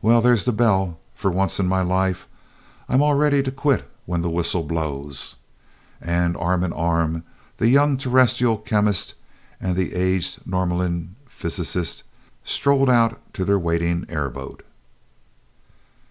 Well, 0.00 0.22
there's 0.22 0.46
the 0.46 0.52
bell 0.52 0.98
for 1.14 1.30
once 1.30 1.60
in 1.60 1.66
my 1.68 1.82
life, 1.82 2.26
I'm 2.88 3.02
all 3.02 3.12
ready 3.12 3.42
to 3.42 3.50
quit 3.52 3.86
when 4.06 4.22
the 4.22 4.30
whistle 4.30 4.62
blows," 4.62 5.36
and 6.00 6.38
arm 6.38 6.64
in 6.64 6.72
arm 6.72 7.24
the 7.58 7.68
young 7.68 7.98
Terrestrial 7.98 8.56
chemist 8.56 9.12
and 9.60 9.76
the 9.76 9.92
aged 9.94 10.46
Norlaminian 10.46 11.16
physicist 11.26 12.04
strolled 12.44 12.88
out 12.88 13.20
to 13.34 13.44
their 13.44 13.58
waiting 13.58 14.06
airboat. 14.08 14.62